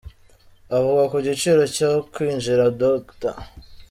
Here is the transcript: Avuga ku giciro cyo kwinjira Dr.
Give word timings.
Avuga 0.77 1.03
ku 1.11 1.17
giciro 1.27 1.61
cyo 1.75 1.91
kwinjira 2.13 2.63
Dr. 2.81 3.35